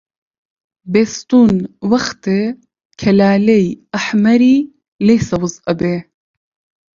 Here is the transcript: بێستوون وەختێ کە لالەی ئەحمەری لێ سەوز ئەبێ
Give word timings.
بێستوون 0.91 1.55
وەختێ 1.91 2.41
کە 2.99 3.09
لالەی 3.19 3.67
ئەحمەری 3.93 4.57
لێ 5.05 5.17
سەوز 5.29 5.53
ئەبێ 5.67 5.95